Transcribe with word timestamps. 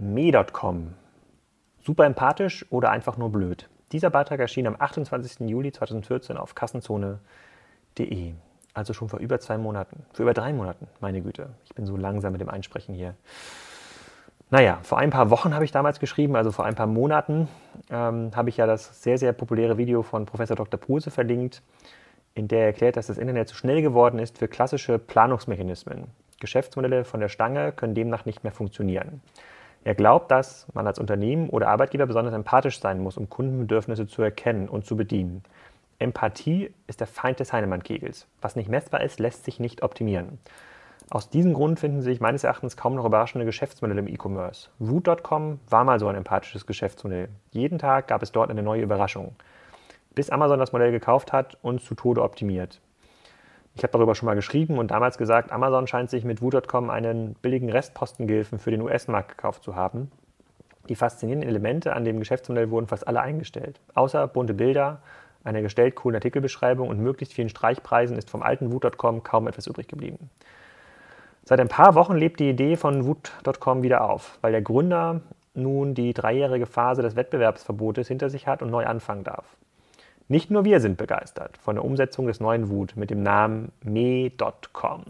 Me.com. 0.00 0.94
Super 1.84 2.06
empathisch 2.06 2.64
oder 2.70 2.90
einfach 2.90 3.18
nur 3.18 3.30
blöd? 3.30 3.68
Dieser 3.92 4.08
Beitrag 4.08 4.40
erschien 4.40 4.66
am 4.66 4.76
28. 4.78 5.46
Juli 5.46 5.72
2014 5.72 6.38
auf 6.38 6.54
kassenzone.de. 6.54 8.32
Also 8.72 8.94
schon 8.94 9.10
vor 9.10 9.18
über 9.18 9.40
zwei 9.40 9.58
Monaten. 9.58 10.04
Für 10.14 10.22
über 10.22 10.32
drei 10.32 10.54
Monaten, 10.54 10.86
meine 11.00 11.20
Güte. 11.20 11.50
Ich 11.66 11.74
bin 11.74 11.84
so 11.84 11.98
langsam 11.98 12.32
mit 12.32 12.40
dem 12.40 12.48
Einsprechen 12.48 12.94
hier. 12.94 13.14
Naja, 14.48 14.78
vor 14.82 14.96
ein 14.96 15.10
paar 15.10 15.28
Wochen 15.28 15.54
habe 15.54 15.66
ich 15.66 15.70
damals 15.70 16.00
geschrieben, 16.00 16.34
also 16.34 16.50
vor 16.50 16.64
ein 16.64 16.74
paar 16.74 16.86
Monaten, 16.86 17.48
ähm, 17.90 18.30
habe 18.34 18.48
ich 18.48 18.56
ja 18.56 18.66
das 18.66 19.02
sehr, 19.02 19.18
sehr 19.18 19.34
populäre 19.34 19.76
Video 19.76 20.02
von 20.02 20.24
Professor 20.24 20.56
Dr. 20.56 20.80
Pruse 20.80 21.10
verlinkt, 21.10 21.62
in 22.32 22.48
der 22.48 22.60
er 22.60 22.66
erklärt, 22.66 22.96
dass 22.96 23.08
das 23.08 23.18
Internet 23.18 23.48
zu 23.48 23.54
schnell 23.54 23.82
geworden 23.82 24.18
ist 24.18 24.38
für 24.38 24.48
klassische 24.48 24.98
Planungsmechanismen. 24.98 26.06
Geschäftsmodelle 26.40 27.04
von 27.04 27.20
der 27.20 27.28
Stange 27.28 27.72
können 27.72 27.94
demnach 27.94 28.24
nicht 28.24 28.44
mehr 28.44 28.52
funktionieren. 28.52 29.20
Er 29.82 29.94
glaubt, 29.94 30.30
dass 30.30 30.66
man 30.74 30.86
als 30.86 30.98
Unternehmen 30.98 31.48
oder 31.48 31.68
Arbeitgeber 31.68 32.06
besonders 32.06 32.34
empathisch 32.34 32.80
sein 32.80 33.00
muss, 33.00 33.16
um 33.16 33.30
Kundenbedürfnisse 33.30 34.06
zu 34.06 34.22
erkennen 34.22 34.68
und 34.68 34.84
zu 34.84 34.96
bedienen. 34.96 35.42
Empathie 35.98 36.72
ist 36.86 37.00
der 37.00 37.06
Feind 37.06 37.40
des 37.40 37.52
Heinemann-Kegels. 37.52 38.26
Was 38.40 38.56
nicht 38.56 38.68
messbar 38.68 39.02
ist, 39.02 39.20
lässt 39.20 39.44
sich 39.44 39.60
nicht 39.60 39.82
optimieren. 39.82 40.38
Aus 41.10 41.28
diesem 41.28 41.54
Grund 41.54 41.80
finden 41.80 42.02
sich 42.02 42.20
meines 42.20 42.44
Erachtens 42.44 42.76
kaum 42.76 42.94
noch 42.94 43.04
überraschende 43.04 43.44
Geschäftsmodelle 43.44 44.00
im 44.00 44.08
E-Commerce. 44.08 44.68
Woot.com 44.78 45.58
war 45.68 45.84
mal 45.84 45.98
so 45.98 46.06
ein 46.08 46.14
empathisches 46.14 46.66
Geschäftsmodell. 46.66 47.28
Jeden 47.50 47.78
Tag 47.78 48.06
gab 48.06 48.22
es 48.22 48.32
dort 48.32 48.50
eine 48.50 48.62
neue 48.62 48.82
Überraschung. 48.82 49.34
Bis 50.14 50.30
Amazon 50.30 50.58
das 50.58 50.72
Modell 50.72 50.92
gekauft 50.92 51.32
hat 51.32 51.58
und 51.62 51.80
zu 51.80 51.94
Tode 51.94 52.22
optimiert. 52.22 52.80
Ich 53.74 53.82
habe 53.82 53.92
darüber 53.92 54.14
schon 54.14 54.26
mal 54.26 54.34
geschrieben 54.34 54.78
und 54.78 54.90
damals 54.90 55.16
gesagt, 55.16 55.52
Amazon 55.52 55.86
scheint 55.86 56.10
sich 56.10 56.24
mit 56.24 56.42
Woo.com 56.42 56.90
einen 56.90 57.34
billigen 57.34 57.70
Restpostengehilfen 57.70 58.58
für 58.58 58.70
den 58.70 58.82
US-Markt 58.82 59.28
gekauft 59.30 59.62
zu 59.62 59.76
haben. 59.76 60.10
Die 60.88 60.96
faszinierenden 60.96 61.48
Elemente 61.48 61.94
an 61.94 62.04
dem 62.04 62.18
Geschäftsmodell 62.18 62.70
wurden 62.70 62.88
fast 62.88 63.06
alle 63.06 63.20
eingestellt. 63.20 63.80
Außer 63.94 64.26
bunte 64.26 64.54
Bilder, 64.54 65.00
einer 65.44 65.62
gestellt 65.62 65.94
coolen 65.94 66.16
Artikelbeschreibung 66.16 66.88
und 66.88 66.98
möglichst 66.98 67.32
vielen 67.32 67.48
Streichpreisen 67.48 68.18
ist 68.18 68.28
vom 68.28 68.42
alten 68.42 68.72
Woo.com 68.72 69.22
kaum 69.22 69.46
etwas 69.46 69.66
übrig 69.66 69.88
geblieben. 69.88 70.30
Seit 71.44 71.60
ein 71.60 71.68
paar 71.68 71.94
Wochen 71.94 72.16
lebt 72.16 72.40
die 72.40 72.50
Idee 72.50 72.76
von 72.76 73.06
Wut.com 73.06 73.82
wieder 73.82 74.02
auf, 74.02 74.38
weil 74.42 74.52
der 74.52 74.62
Gründer 74.62 75.20
nun 75.54 75.94
die 75.94 76.12
dreijährige 76.12 76.66
Phase 76.66 77.02
des 77.02 77.16
Wettbewerbsverbotes 77.16 78.08
hinter 78.08 78.30
sich 78.30 78.46
hat 78.46 78.62
und 78.62 78.70
neu 78.70 78.86
anfangen 78.86 79.24
darf. 79.24 79.56
Nicht 80.30 80.48
nur 80.48 80.64
wir 80.64 80.78
sind 80.78 80.96
begeistert 80.96 81.58
von 81.58 81.74
der 81.74 81.84
Umsetzung 81.84 82.28
des 82.28 82.38
neuen 82.38 82.68
Wut 82.68 82.94
mit 82.94 83.10
dem 83.10 83.20
Namen 83.20 83.72
Me.com. 83.82 85.02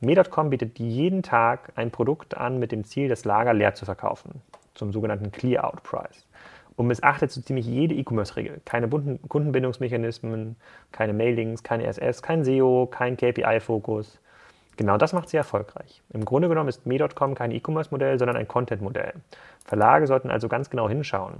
Me.com 0.00 0.50
bietet 0.50 0.78
jeden 0.78 1.22
Tag 1.22 1.72
ein 1.76 1.90
Produkt 1.90 2.36
an 2.36 2.58
mit 2.58 2.70
dem 2.70 2.84
Ziel, 2.84 3.08
das 3.08 3.24
Lager 3.24 3.54
leer 3.54 3.74
zu 3.74 3.86
verkaufen, 3.86 4.42
zum 4.74 4.92
sogenannten 4.92 5.32
Clear-Out-Price. 5.32 6.26
Und 6.76 6.88
missachtet 6.88 7.30
so 7.30 7.40
ziemlich 7.40 7.64
jede 7.64 7.94
E-Commerce-Regel. 7.94 8.60
Keine 8.66 8.86
bunten 8.86 9.26
Kundenbindungsmechanismen, 9.26 10.56
keine 10.92 11.14
Mailings, 11.14 11.62
keine 11.62 11.86
SS, 11.86 12.20
kein 12.20 12.44
SEO, 12.44 12.86
kein 12.86 13.16
KPI-Fokus. 13.16 14.20
Genau 14.76 14.98
das 14.98 15.14
macht 15.14 15.30
sie 15.30 15.38
erfolgreich. 15.38 16.02
Im 16.12 16.26
Grunde 16.26 16.50
genommen 16.50 16.68
ist 16.68 16.84
Me.com 16.84 17.34
kein 17.34 17.52
E-Commerce-Modell, 17.52 18.18
sondern 18.18 18.36
ein 18.36 18.46
Content-Modell. 18.46 19.14
Verlage 19.64 20.06
sollten 20.06 20.30
also 20.30 20.48
ganz 20.48 20.68
genau 20.68 20.86
hinschauen. 20.86 21.36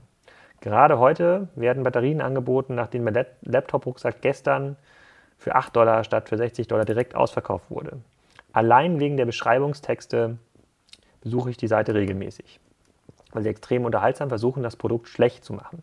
Gerade 0.61 0.99
heute 0.99 1.49
werden 1.55 1.85
Batterien 1.85 2.21
angeboten, 2.21 2.75
nachdem 2.75 3.05
mein 3.05 3.27
Laptop-Rucksack 3.43 4.21
gestern 4.21 4.77
für 5.39 5.55
8 5.55 5.75
Dollar 5.75 6.05
statt 6.05 6.29
für 6.29 6.37
60 6.37 6.69
Dollar 6.69 6.85
direkt 6.85 7.15
ausverkauft 7.15 7.71
wurde. 7.71 7.99
Allein 8.53 9.01
wegen 9.01 9.17
der 9.17 9.25
Beschreibungstexte 9.25 10.37
besuche 11.23 11.51
ich 11.51 11.57
die 11.57 11.69
Seite 11.69 11.95
regelmäßig, 11.95 12.61
weil 13.33 13.43
sie 13.43 13.49
extrem 13.49 13.87
unterhaltsam 13.87 14.29
versuchen, 14.29 14.63
das 14.63 14.77
Produkt 14.77 15.09
schlecht 15.09 15.45
zu 15.45 15.55
machen. 15.55 15.83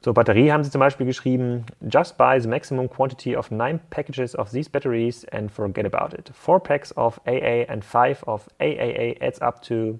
Zur 0.00 0.14
Batterie 0.14 0.52
haben 0.52 0.64
sie 0.64 0.70
zum 0.70 0.78
Beispiel 0.78 1.04
geschrieben, 1.04 1.66
just 1.80 2.16
buy 2.16 2.40
the 2.40 2.48
maximum 2.48 2.88
quantity 2.88 3.36
of 3.36 3.50
9 3.50 3.80
packages 3.90 4.38
of 4.38 4.50
these 4.50 4.70
batteries 4.70 5.26
and 5.28 5.50
forget 5.50 5.84
about 5.84 6.16
it. 6.16 6.30
4 6.34 6.60
packs 6.60 6.96
of 6.96 7.20
AA 7.26 7.64
and 7.68 7.84
5 7.84 8.22
of 8.26 8.48
AAA 8.60 9.20
adds 9.20 9.42
up 9.42 9.60
to 9.60 9.98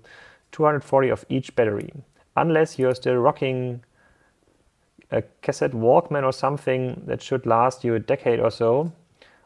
240 0.52 1.12
of 1.12 1.26
each 1.28 1.54
battery 1.54 1.92
unless 2.40 2.78
you're 2.78 2.94
still 2.94 3.16
rocking 3.16 3.84
a 5.10 5.22
cassette 5.42 5.72
Walkman 5.72 6.24
or 6.24 6.32
something 6.32 7.02
that 7.06 7.20
should 7.20 7.44
last 7.44 7.84
you 7.84 7.94
a 7.94 7.98
decade 7.98 8.40
or 8.40 8.50
so, 8.50 8.92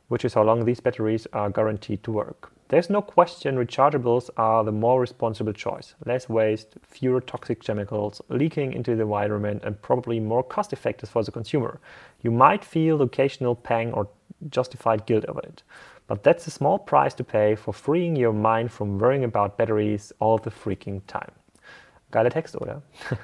which 0.09 0.25
is 0.25 0.35
how 0.35 0.43
long 0.43 0.65
these 0.65 0.81
batteries 0.81 1.27
are 1.33 1.51
guaranteed 1.51 2.05
to 2.05 2.13
work. 2.13 2.53
There's 2.69 2.91
no 2.91 3.03
question 3.03 3.57
rechargeables 3.57 4.31
are 4.37 4.65
the 4.65 4.73
more 4.73 5.01
responsible 5.01 5.53
choice. 5.53 5.95
Less 6.07 6.29
waste, 6.29 6.77
fewer 6.83 7.21
toxic 7.21 7.63
chemicals 7.63 8.23
leaking 8.29 8.73
into 8.73 8.95
the 8.97 9.03
environment, 9.03 9.63
and 9.65 9.81
probably 9.83 10.21
more 10.21 10.43
cost 10.43 10.73
effective 10.73 11.09
for 11.09 11.23
the 11.23 11.33
consumer. 11.33 11.81
You 12.23 12.31
might 12.31 12.65
feel 12.65 13.03
occasional 13.03 13.55
pang 13.55 13.93
or 13.93 14.09
justified 14.51 15.07
guilt 15.07 15.25
over 15.27 15.41
it. 15.41 15.63
But 16.07 16.23
that's 16.23 16.47
a 16.47 16.51
small 16.51 16.79
price 16.79 17.15
to 17.15 17.25
pay 17.25 17.55
for 17.55 17.73
freeing 17.73 18.17
your 18.17 18.33
mind 18.33 18.71
from 18.73 18.99
worrying 18.99 19.25
about 19.25 19.59
batteries 19.59 20.13
all 20.21 20.39
the 20.39 20.51
freaking 20.51 21.03
time. 21.07 21.33
Geiler 22.15 22.31
Text, 22.31 22.57
oder? 22.61 22.83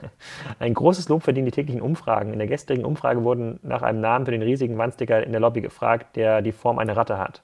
Ein 0.58 0.74
großes 0.74 1.08
Lob 1.08 1.22
verdienen 1.22 1.46
die 1.46 1.52
täglichen 1.52 1.80
Umfragen. 1.80 2.32
In 2.32 2.40
der 2.40 2.48
gestrigen 2.48 2.84
Umfrage 2.84 3.22
wurden 3.22 3.60
nach 3.62 3.82
einem 3.82 4.00
Namen 4.00 4.24
für 4.24 4.32
den 4.32 4.42
riesigen 4.42 4.76
Wandsticker 4.78 5.22
in 5.22 5.30
der 5.30 5.40
Lobby 5.40 5.60
gefragt, 5.60 6.16
der 6.16 6.42
die 6.42 6.50
Form 6.50 6.80
einer 6.80 6.96
Ratte 6.96 7.16
hat. 7.16 7.40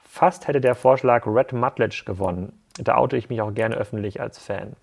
Fast 0.00 0.48
hätte 0.48 0.60
der 0.60 0.74
Vorschlag 0.74 1.24
Red 1.24 1.52
Mutledge 1.52 2.02
gewonnen. 2.04 2.52
Da 2.80 2.96
oute 2.96 3.16
ich 3.16 3.28
mich 3.28 3.40
auch 3.40 3.54
gerne 3.54 3.76
öffentlich 3.76 4.20
als 4.20 4.38
Fan. 4.38 4.74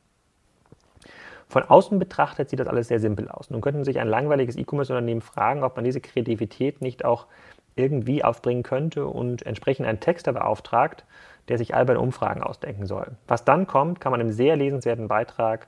Von 1.49 1.63
außen 1.63 1.99
betrachtet 1.99 2.49
sieht 2.49 2.61
das 2.61 2.67
alles 2.67 2.87
sehr 2.87 3.01
simpel 3.01 3.29
aus. 3.29 3.49
Nun 3.49 3.59
könnten 3.59 3.83
sich 3.83 3.99
ein 3.99 4.07
langweiliges 4.07 4.55
E-Commerce-Unternehmen 4.55 5.21
fragen, 5.21 5.63
ob 5.65 5.75
man 5.75 5.83
diese 5.83 5.99
Kreativität 5.99 6.81
nicht 6.81 7.03
auch 7.03 7.27
irgendwie 7.75 8.23
aufbringen 8.23 8.63
könnte 8.63 9.05
und 9.05 9.45
entsprechend 9.45 9.85
einen 9.85 9.99
Texter 9.99 10.31
beauftragt, 10.31 11.03
der 11.49 11.57
sich 11.57 11.75
alberne 11.75 11.99
Umfragen 11.99 12.41
ausdenken 12.41 12.85
soll. 12.85 13.17
Was 13.27 13.43
dann 13.43 13.67
kommt, 13.67 13.99
kann 13.99 14.11
man 14.11 14.21
im 14.21 14.31
sehr 14.31 14.55
lesenswerten 14.55 15.09
Beitrag 15.09 15.67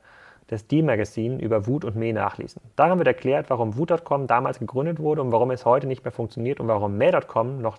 des 0.50 0.68
D-Magazine 0.68 1.42
über 1.42 1.68
Wut 1.68 1.84
und 1.84 1.96
Mäh 1.96 2.14
nachlesen. 2.14 2.62
Darin 2.76 2.98
wird 2.98 3.08
erklärt, 3.08 3.50
warum 3.50 3.78
Wut.com 3.78 4.28
damals 4.28 4.60
gegründet 4.60 5.00
wurde 5.00 5.22
und 5.22 5.32
warum 5.32 5.52
es 5.52 5.66
heute 5.66 5.88
nicht 5.88 6.04
mehr 6.04 6.12
funktioniert 6.12 6.60
und 6.60 6.68
warum 6.68 6.98
Mäh.com 6.98 7.62
noch 7.62 7.78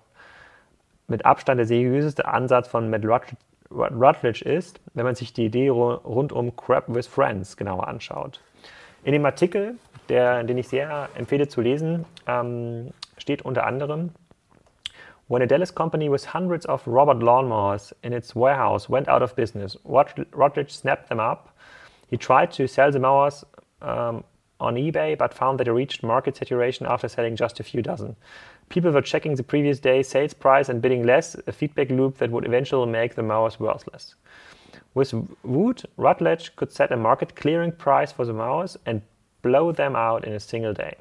mit 1.06 1.24
Abstand 1.24 1.58
der 1.58 1.66
seriöseste 1.66 2.28
Ansatz 2.28 2.68
von 2.68 2.90
Matt 2.90 3.04
Rutledge 3.70 4.44
ist, 4.44 4.80
wenn 4.94 5.04
man 5.04 5.14
sich 5.14 5.32
die 5.32 5.46
Idee 5.46 5.70
rund 5.70 6.32
um 6.32 6.54
Crap 6.56 6.94
with 6.94 7.06
Friends 7.06 7.56
genauer 7.56 7.88
anschaut. 7.88 8.40
In 9.04 9.12
dem 9.12 9.24
Artikel, 9.24 9.76
der, 10.08 10.44
den 10.44 10.58
ich 10.58 10.68
sehr 10.68 11.08
empfehle 11.14 11.48
zu 11.48 11.60
lesen, 11.60 12.04
ähm, 12.26 12.90
steht 13.16 13.42
unter 13.42 13.66
anderem, 13.66 14.10
When 15.30 15.42
a 15.42 15.46
Dallas 15.46 15.74
company 15.74 16.10
with 16.10 16.32
hundreds 16.32 16.66
of 16.66 16.86
Robert 16.86 17.22
lawnmowers 17.22 17.94
in 18.00 18.14
its 18.14 18.34
warehouse 18.34 18.88
went 18.88 19.10
out 19.10 19.20
of 19.20 19.34
business, 19.34 19.78
Rutledge 19.84 20.72
snapped 20.72 21.08
them 21.08 21.20
up 21.20 21.50
He 22.08 22.16
tried 22.16 22.52
to 22.52 22.66
sell 22.66 22.90
the 22.90 22.98
mowers 22.98 23.44
um, 23.82 24.24
on 24.60 24.74
eBay, 24.74 25.16
but 25.16 25.34
found 25.34 25.60
that 25.60 25.66
he 25.66 25.70
reached 25.70 26.02
market 26.02 26.36
saturation 26.36 26.86
after 26.86 27.08
selling 27.08 27.36
just 27.36 27.60
a 27.60 27.64
few 27.64 27.82
dozen. 27.82 28.16
People 28.68 28.90
were 28.90 29.02
checking 29.02 29.34
the 29.34 29.42
previous 29.42 29.78
day's 29.78 30.08
sales 30.08 30.34
price 30.34 30.68
and 30.68 30.82
bidding 30.82 31.06
less, 31.06 31.36
a 31.46 31.52
feedback 31.52 31.90
loop 31.90 32.18
that 32.18 32.30
would 32.30 32.44
eventually 32.44 32.90
make 32.90 33.14
the 33.14 33.22
mowers 33.22 33.60
worthless. 33.60 34.14
With 34.94 35.14
Wood, 35.44 35.82
Rutledge 35.96 36.56
could 36.56 36.72
set 36.72 36.92
a 36.92 36.96
market 36.96 37.36
clearing 37.36 37.72
price 37.72 38.10
for 38.10 38.24
the 38.24 38.32
mowers 38.32 38.76
and 38.84 39.02
blow 39.42 39.72
them 39.72 39.94
out 39.94 40.24
in 40.24 40.32
a 40.32 40.40
single 40.40 40.72
day. 40.72 40.96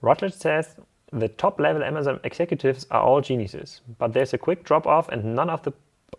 Rutledge 0.00 0.34
says 0.34 0.76
the 1.12 1.28
top 1.28 1.60
level 1.60 1.84
Amazon 1.84 2.20
executives 2.24 2.86
are 2.90 3.02
all 3.02 3.20
geniuses, 3.20 3.80
but 3.98 4.12
there's 4.12 4.34
a 4.34 4.38
quick 4.38 4.64
drop 4.64 4.86
off 4.86 5.08
and 5.08 5.34
none 5.34 5.50
of 5.50 5.62
the 5.62 5.72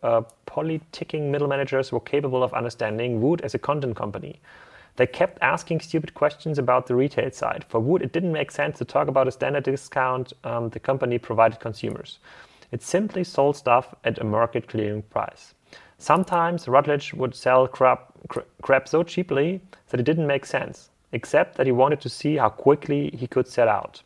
uh, 0.04 0.22
politicking 0.48 1.30
middle 1.30 1.48
managers 1.48 1.92
were 1.92 2.00
capable 2.00 2.42
of 2.42 2.54
understanding 2.54 3.22
Wood 3.22 3.42
as 3.42 3.54
a 3.54 3.60
content 3.60 3.96
company. 3.96 4.40
They 4.96 5.06
kept 5.06 5.38
asking 5.42 5.82
stupid 5.82 6.16
questions 6.16 6.58
about 6.58 6.88
the 6.88 6.96
retail 6.96 7.30
side. 7.32 7.64
For 7.70 7.80
Wood, 7.80 8.02
it 8.02 8.12
didn't 8.12 8.32
make 8.32 8.52
sense 8.52 8.80
to 8.80 8.86
talk 8.86 9.08
about 9.08 9.28
a 9.28 9.32
standard 9.32 9.66
discount 9.66 10.34
um, 10.44 10.70
the 10.70 10.80
company 10.80 11.20
provided 11.20 11.60
consumers. 11.60 12.18
It 12.72 12.82
simply 12.82 13.24
sold 13.24 13.56
stuff 13.56 13.94
at 14.04 14.18
a 14.18 14.24
market 14.24 14.68
clearing 14.68 15.04
price. 15.04 15.54
Sometimes 16.00 16.68
Rutledge 16.68 17.14
would 17.14 17.36
sell 17.36 17.68
crap, 17.68 18.12
crap 18.62 18.88
so 18.88 19.04
cheaply 19.04 19.62
that 19.90 20.00
it 20.00 20.04
didn't 20.04 20.28
make 20.28 20.46
sense, 20.46 20.90
except 21.12 21.58
that 21.58 21.66
he 21.66 21.72
wanted 21.72 22.02
to 22.02 22.10
see 22.10 22.38
how 22.38 22.50
quickly 22.50 23.12
he 23.18 23.28
could 23.28 23.48
sell 23.48 23.70
out. 23.70 24.02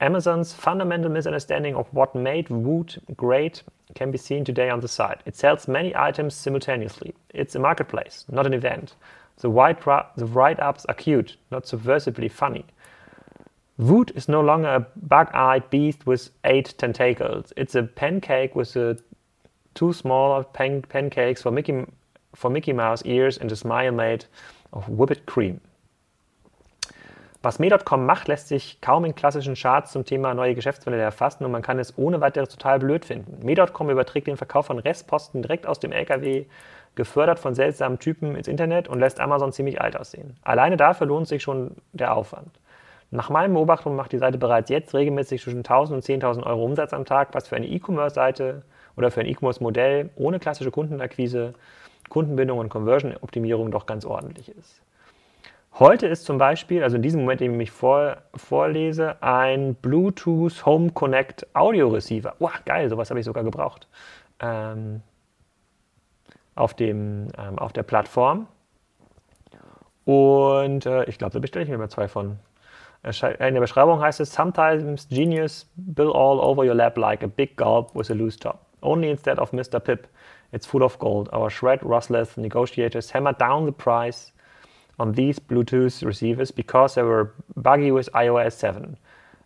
Amazon's 0.00 0.54
fundamental 0.54 1.10
misunderstanding 1.10 1.74
of 1.74 1.86
what 1.92 2.14
made 2.14 2.48
Woot 2.48 2.98
great 3.16 3.62
can 3.94 4.10
be 4.10 4.16
seen 4.16 4.44
today 4.44 4.70
on 4.70 4.80
the 4.80 4.88
site. 4.88 5.20
It 5.26 5.36
sells 5.36 5.68
many 5.68 5.94
items 5.94 6.34
simultaneously. 6.34 7.14
It's 7.34 7.54
a 7.54 7.58
marketplace, 7.58 8.24
not 8.30 8.46
an 8.46 8.54
event. 8.54 8.94
The, 9.36 9.48
the 10.16 10.26
write-ups 10.26 10.86
are 10.86 10.94
cute, 10.94 11.36
not 11.50 11.64
subversively 11.64 12.30
funny. 12.30 12.64
Woot 13.76 14.12
is 14.14 14.28
no 14.28 14.40
longer 14.40 14.68
a 14.68 14.86
bug-eyed 14.96 15.68
beast 15.70 16.06
with 16.06 16.30
eight 16.44 16.74
tentacles. 16.78 17.52
It's 17.56 17.74
a 17.74 17.82
pancake 17.82 18.54
with 18.54 18.76
a 18.76 18.98
two 19.74 19.92
smaller 19.92 20.44
pan 20.44 20.82
pancakes 20.82 21.42
for 21.42 21.50
Mickey 21.50 21.86
for 22.34 22.50
Mickey 22.50 22.72
Mouse 22.72 23.02
ears 23.04 23.38
and 23.38 23.50
a 23.50 23.56
smile 23.56 23.92
made 23.92 24.24
of 24.72 24.88
whipped 24.88 25.26
cream. 25.26 25.60
Was 27.42 27.58
Me.com 27.58 28.04
macht, 28.04 28.28
lässt 28.28 28.48
sich 28.48 28.82
kaum 28.82 29.06
in 29.06 29.14
klassischen 29.14 29.54
Charts 29.54 29.92
zum 29.92 30.04
Thema 30.04 30.34
neue 30.34 30.54
Geschäftsmodelle 30.54 31.02
erfassen 31.02 31.46
und 31.46 31.50
man 31.50 31.62
kann 31.62 31.78
es 31.78 31.96
ohne 31.96 32.20
weiteres 32.20 32.50
total 32.50 32.78
blöd 32.78 33.06
finden. 33.06 33.42
Me.com 33.42 33.88
überträgt 33.88 34.26
den 34.26 34.36
Verkauf 34.36 34.66
von 34.66 34.78
Restposten 34.78 35.40
direkt 35.40 35.66
aus 35.66 35.80
dem 35.80 35.90
LKW, 35.90 36.44
gefördert 36.96 37.38
von 37.38 37.54
seltsamen 37.54 37.98
Typen 37.98 38.36
ins 38.36 38.46
Internet 38.46 38.88
und 38.88 39.00
lässt 39.00 39.20
Amazon 39.20 39.52
ziemlich 39.52 39.80
alt 39.80 39.96
aussehen. 39.96 40.36
Alleine 40.42 40.76
dafür 40.76 41.06
lohnt 41.06 41.28
sich 41.28 41.42
schon 41.42 41.76
der 41.94 42.14
Aufwand. 42.14 42.60
Nach 43.10 43.30
meinen 43.30 43.54
Beobachtungen 43.54 43.96
macht 43.96 44.12
die 44.12 44.18
Seite 44.18 44.36
bereits 44.36 44.68
jetzt 44.68 44.94
regelmäßig 44.94 45.42
zwischen 45.42 45.60
1000 45.60 45.96
und 45.96 46.04
10.000 46.04 46.44
Euro 46.44 46.62
Umsatz 46.62 46.92
am 46.92 47.06
Tag, 47.06 47.28
was 47.32 47.48
für 47.48 47.56
eine 47.56 47.68
E-Commerce-Seite 47.68 48.62
oder 48.98 49.10
für 49.10 49.20
ein 49.20 49.26
E-Commerce-Modell 49.26 50.10
ohne 50.14 50.40
klassische 50.40 50.70
Kundenakquise, 50.70 51.54
Kundenbindung 52.10 52.58
und 52.58 52.68
Conversion-Optimierung 52.68 53.70
doch 53.70 53.86
ganz 53.86 54.04
ordentlich 54.04 54.50
ist. 54.50 54.82
Heute 55.78 56.06
ist 56.08 56.24
zum 56.24 56.36
Beispiel, 56.36 56.82
also 56.82 56.96
in 56.96 57.02
diesem 57.02 57.20
Moment, 57.20 57.40
in 57.40 57.46
dem 57.46 57.52
ich 57.52 57.58
mich 57.58 57.70
vor, 57.70 58.18
vorlese, 58.34 59.22
ein 59.22 59.74
Bluetooth 59.76 60.66
Home 60.66 60.90
Connect 60.90 61.46
Audio 61.54 61.88
Receiver. 61.88 62.34
Wow, 62.38 62.52
geil, 62.66 62.88
sowas 62.90 63.08
habe 63.10 63.20
ich 63.20 63.26
sogar 63.26 63.44
gebraucht. 63.44 63.88
Ähm, 64.40 65.00
auf, 66.54 66.74
dem, 66.74 67.28
ähm, 67.38 67.58
auf 67.58 67.72
der 67.72 67.82
Plattform. 67.84 68.46
Und 70.04 70.86
äh, 70.86 71.04
ich 71.04 71.18
glaube, 71.18 71.32
da 71.32 71.38
bestelle 71.38 71.64
ich 71.64 71.70
mir 71.70 71.78
mal 71.78 71.88
zwei 71.88 72.08
von. 72.08 72.38
In 73.02 73.54
der 73.54 73.60
Beschreibung 73.60 74.02
heißt 74.02 74.20
es, 74.20 74.34
sometimes 74.34 75.08
genius 75.08 75.66
bill 75.76 76.12
all 76.12 76.38
over 76.38 76.64
your 76.64 76.74
lap 76.74 76.98
like 76.98 77.22
a 77.22 77.26
big 77.26 77.56
gulp 77.56 77.94
with 77.94 78.10
a 78.10 78.14
loose 78.14 78.38
top. 78.38 78.66
Only 78.82 79.10
instead 79.10 79.38
of 79.38 79.52
Mr. 79.52 79.80
Pip, 79.80 80.08
it's 80.52 80.66
full 80.66 80.82
of 80.82 80.98
gold. 80.98 81.32
Our 81.32 81.48
shred 81.48 81.82
rustless 81.82 82.36
negotiators 82.36 83.14
hammered 83.14 83.38
down 83.38 83.64
the 83.64 83.72
price 83.72 84.32
on 85.00 85.12
these 85.12 85.38
Bluetooth 85.38 86.04
receivers 86.04 86.50
because 86.50 86.94
they 86.94 87.02
were 87.02 87.32
buggy 87.56 87.90
with 87.90 88.10
iOS 88.14 88.52
7. 88.52 88.98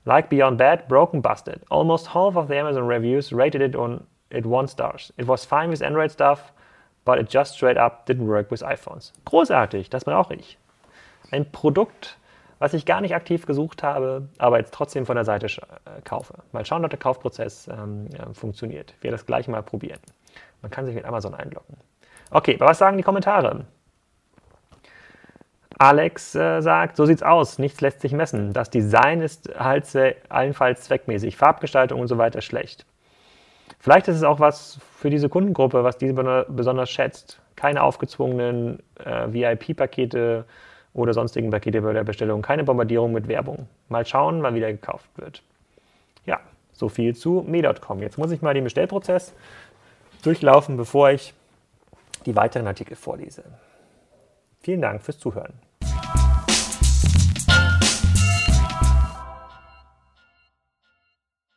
Like 0.04 0.28
Beyond 0.28 0.58
Bad, 0.58 0.88
broken 0.88 1.20
busted. 1.20 1.62
Almost 1.70 2.08
half 2.08 2.36
of 2.36 2.48
the 2.48 2.56
Amazon 2.56 2.86
reviews 2.86 3.32
rated 3.32 3.62
it 3.62 3.76
on 3.76 4.04
it 4.30 4.44
one 4.44 4.66
stars. 4.66 5.12
It 5.16 5.26
was 5.26 5.44
fine 5.44 5.70
with 5.70 5.80
Android 5.80 6.10
stuff, 6.10 6.52
but 7.04 7.18
it 7.18 7.30
just 7.30 7.54
straight 7.54 7.78
up 7.78 8.04
didn't 8.04 8.26
work 8.26 8.50
with 8.50 8.62
iPhones. 8.62 9.12
Großartig, 9.26 9.88
das 9.90 10.04
brauche 10.04 10.34
ich. 10.34 10.58
Ein 11.30 11.50
Produkt, 11.52 12.16
was 12.58 12.74
ich 12.74 12.84
gar 12.84 13.00
nicht 13.00 13.14
aktiv 13.14 13.46
gesucht 13.46 13.82
habe, 13.82 14.28
aber 14.38 14.58
jetzt 14.58 14.74
trotzdem 14.74 15.06
von 15.06 15.14
der 15.14 15.24
Seite 15.24 15.46
äh, 15.46 16.02
kaufe. 16.02 16.34
Mal 16.52 16.66
schauen, 16.66 16.84
ob 16.84 16.90
der 16.90 16.98
Kaufprozess 16.98 17.68
ähm, 17.68 18.08
ja, 18.18 18.26
funktioniert. 18.32 18.94
Wir 19.00 19.12
das 19.12 19.24
gleich 19.24 19.46
mal 19.46 19.62
probieren. 19.62 20.00
Man 20.62 20.70
kann 20.70 20.84
sich 20.84 20.94
mit 20.94 21.04
Amazon 21.04 21.34
einloggen. 21.34 21.76
Okay, 22.30 22.56
aber 22.56 22.70
was 22.70 22.78
sagen 22.78 22.96
die 22.96 23.04
Kommentare? 23.04 23.64
Alex 25.78 26.34
äh, 26.34 26.60
sagt, 26.60 26.96
so 26.96 27.04
sieht's 27.04 27.22
aus, 27.22 27.58
nichts 27.58 27.80
lässt 27.80 28.00
sich 28.00 28.12
messen. 28.12 28.52
Das 28.52 28.70
Design 28.70 29.20
ist 29.20 29.50
halt 29.58 29.86
allenfalls 30.28 30.82
zweckmäßig, 30.82 31.36
Farbgestaltung 31.36 32.00
und 32.00 32.08
so 32.08 32.18
weiter 32.18 32.40
schlecht. 32.40 32.86
Vielleicht 33.80 34.08
ist 34.08 34.16
es 34.16 34.22
auch 34.22 34.40
was 34.40 34.78
für 34.96 35.10
diese 35.10 35.28
Kundengruppe, 35.28 35.84
was 35.84 35.98
diese 35.98 36.14
besonders 36.48 36.90
schätzt. 36.90 37.40
Keine 37.56 37.82
aufgezwungenen 37.82 38.82
äh, 39.04 39.32
VIP-Pakete 39.32 40.44
oder 40.92 41.12
sonstigen 41.12 41.50
Pakete 41.50 41.82
bei 41.82 41.92
der 41.92 42.04
Bestellung, 42.04 42.40
keine 42.40 42.64
Bombardierung 42.64 43.12
mit 43.12 43.28
Werbung. 43.28 43.68
Mal 43.88 44.06
schauen, 44.06 44.42
wann 44.42 44.54
wieder 44.54 44.72
gekauft 44.72 45.08
wird. 45.16 45.42
Ja, 46.24 46.40
so 46.72 46.88
viel 46.88 47.14
zu 47.14 47.44
me.com. 47.46 48.00
Jetzt 48.00 48.16
muss 48.16 48.30
ich 48.30 48.42
mal 48.42 48.54
den 48.54 48.64
Bestellprozess 48.64 49.34
durchlaufen, 50.22 50.76
bevor 50.76 51.10
ich 51.10 51.34
die 52.26 52.34
weiteren 52.36 52.66
Artikel 52.66 52.96
vorlese. 52.96 53.44
Vielen 54.62 54.80
Dank 54.80 55.02
fürs 55.02 55.18
Zuhören. 55.18 55.52